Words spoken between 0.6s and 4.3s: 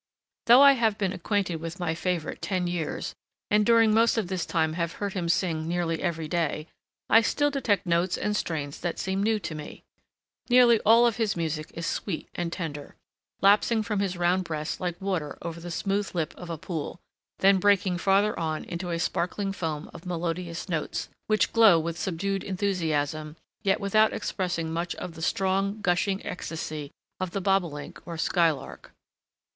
I have been acquainted with my favorite ten years, and during most of